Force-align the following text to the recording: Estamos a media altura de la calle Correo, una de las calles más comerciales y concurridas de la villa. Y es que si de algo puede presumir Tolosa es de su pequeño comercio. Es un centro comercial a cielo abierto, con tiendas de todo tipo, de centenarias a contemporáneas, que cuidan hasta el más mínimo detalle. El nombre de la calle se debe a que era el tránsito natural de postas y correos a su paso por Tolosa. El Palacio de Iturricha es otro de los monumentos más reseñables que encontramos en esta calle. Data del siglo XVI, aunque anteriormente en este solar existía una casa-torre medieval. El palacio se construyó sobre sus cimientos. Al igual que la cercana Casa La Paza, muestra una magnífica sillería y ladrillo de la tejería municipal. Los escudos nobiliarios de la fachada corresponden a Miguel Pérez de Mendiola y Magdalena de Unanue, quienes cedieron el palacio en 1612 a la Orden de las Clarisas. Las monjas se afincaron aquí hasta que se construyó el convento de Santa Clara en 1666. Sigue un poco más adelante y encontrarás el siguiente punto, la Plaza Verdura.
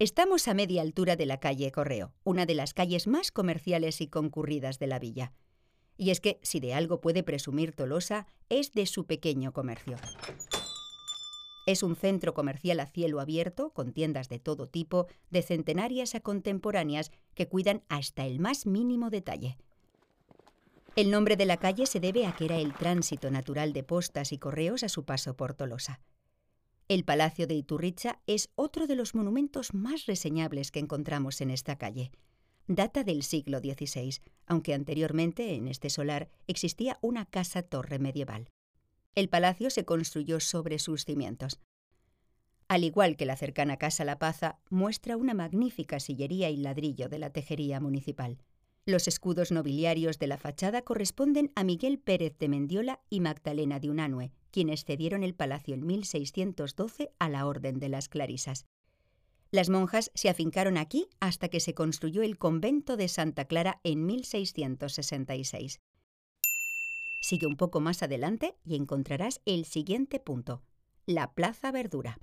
Estamos 0.00 0.46
a 0.46 0.54
media 0.54 0.82
altura 0.82 1.16
de 1.16 1.26
la 1.26 1.40
calle 1.40 1.72
Correo, 1.72 2.12
una 2.22 2.46
de 2.46 2.54
las 2.54 2.72
calles 2.72 3.08
más 3.08 3.32
comerciales 3.32 4.00
y 4.00 4.06
concurridas 4.06 4.78
de 4.78 4.86
la 4.86 5.00
villa. 5.00 5.32
Y 5.96 6.10
es 6.10 6.20
que 6.20 6.38
si 6.44 6.60
de 6.60 6.72
algo 6.72 7.00
puede 7.00 7.24
presumir 7.24 7.72
Tolosa 7.72 8.28
es 8.48 8.72
de 8.74 8.86
su 8.86 9.06
pequeño 9.06 9.52
comercio. 9.52 9.96
Es 11.66 11.82
un 11.82 11.96
centro 11.96 12.32
comercial 12.32 12.78
a 12.78 12.86
cielo 12.86 13.18
abierto, 13.18 13.70
con 13.70 13.92
tiendas 13.92 14.28
de 14.28 14.38
todo 14.38 14.68
tipo, 14.68 15.08
de 15.30 15.42
centenarias 15.42 16.14
a 16.14 16.20
contemporáneas, 16.20 17.10
que 17.34 17.48
cuidan 17.48 17.82
hasta 17.88 18.24
el 18.24 18.38
más 18.38 18.66
mínimo 18.66 19.10
detalle. 19.10 19.58
El 20.94 21.10
nombre 21.10 21.34
de 21.34 21.46
la 21.46 21.56
calle 21.56 21.86
se 21.86 21.98
debe 21.98 22.24
a 22.24 22.36
que 22.36 22.44
era 22.44 22.58
el 22.58 22.72
tránsito 22.72 23.32
natural 23.32 23.72
de 23.72 23.82
postas 23.82 24.30
y 24.30 24.38
correos 24.38 24.84
a 24.84 24.88
su 24.88 25.04
paso 25.04 25.34
por 25.34 25.54
Tolosa. 25.54 25.98
El 26.88 27.04
Palacio 27.04 27.46
de 27.46 27.52
Iturricha 27.52 28.22
es 28.26 28.48
otro 28.54 28.86
de 28.86 28.96
los 28.96 29.14
monumentos 29.14 29.74
más 29.74 30.06
reseñables 30.06 30.70
que 30.70 30.80
encontramos 30.80 31.42
en 31.42 31.50
esta 31.50 31.76
calle. 31.76 32.12
Data 32.66 33.04
del 33.04 33.22
siglo 33.24 33.58
XVI, 33.58 34.22
aunque 34.46 34.72
anteriormente 34.72 35.54
en 35.54 35.68
este 35.68 35.90
solar 35.90 36.30
existía 36.46 36.98
una 37.02 37.26
casa-torre 37.26 37.98
medieval. 37.98 38.48
El 39.14 39.28
palacio 39.28 39.68
se 39.68 39.84
construyó 39.84 40.40
sobre 40.40 40.78
sus 40.78 41.04
cimientos. 41.04 41.60
Al 42.68 42.84
igual 42.84 43.16
que 43.16 43.26
la 43.26 43.36
cercana 43.36 43.76
Casa 43.76 44.06
La 44.06 44.18
Paza, 44.18 44.58
muestra 44.70 45.18
una 45.18 45.34
magnífica 45.34 46.00
sillería 46.00 46.48
y 46.48 46.56
ladrillo 46.56 47.10
de 47.10 47.18
la 47.18 47.30
tejería 47.30 47.80
municipal. 47.80 48.38
Los 48.86 49.08
escudos 49.08 49.52
nobiliarios 49.52 50.18
de 50.18 50.26
la 50.26 50.38
fachada 50.38 50.80
corresponden 50.80 51.52
a 51.54 51.64
Miguel 51.64 51.98
Pérez 51.98 52.38
de 52.38 52.48
Mendiola 52.48 53.02
y 53.10 53.20
Magdalena 53.20 53.78
de 53.78 53.90
Unanue, 53.90 54.32
quienes 54.50 54.84
cedieron 54.84 55.22
el 55.22 55.34
palacio 55.34 55.74
en 55.74 55.86
1612 55.86 57.12
a 57.18 57.28
la 57.28 57.46
Orden 57.46 57.78
de 57.78 57.88
las 57.88 58.08
Clarisas. 58.08 58.66
Las 59.50 59.70
monjas 59.70 60.10
se 60.14 60.28
afincaron 60.28 60.76
aquí 60.76 61.08
hasta 61.20 61.48
que 61.48 61.60
se 61.60 61.74
construyó 61.74 62.22
el 62.22 62.36
convento 62.36 62.96
de 62.96 63.08
Santa 63.08 63.46
Clara 63.46 63.80
en 63.82 64.04
1666. 64.04 65.80
Sigue 67.20 67.46
un 67.46 67.56
poco 67.56 67.80
más 67.80 68.02
adelante 68.02 68.56
y 68.64 68.76
encontrarás 68.76 69.40
el 69.44 69.64
siguiente 69.64 70.20
punto, 70.20 70.62
la 71.06 71.32
Plaza 71.32 71.72
Verdura. 71.72 72.18